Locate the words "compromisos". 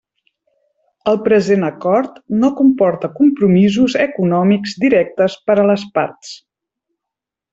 3.19-3.97